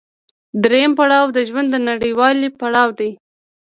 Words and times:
درېیم 0.63 0.91
پړاو 0.97 1.25
د 1.33 1.37
ژوند 1.47 1.67
د 1.71 1.75
نويوالي 1.87 2.49
پړاو 2.59 2.89
دی 2.99 3.09